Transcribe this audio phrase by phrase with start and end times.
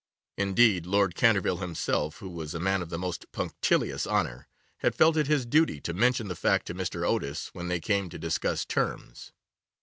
[0.35, 5.15] Indeed, Lord Canterville himself, who was a man of the most punctilious honour, had felt
[5.15, 7.07] it his duty to mention the fact to Mr.
[7.07, 9.31] Otis when they came to discuss terms.